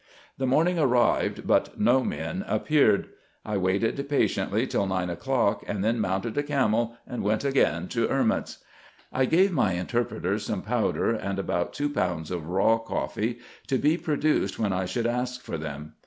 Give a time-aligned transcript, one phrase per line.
[0.39, 3.09] The morning arrived, but no men appeared.
[3.45, 8.07] I waited patiently till nine o'clock, and then mounted a camel, and went again to
[8.07, 8.63] Erments.
[9.13, 13.95] I gave my interpreter some powder, and about two pounds of raw coffee, to be
[13.95, 15.93] produced when I should ask for them.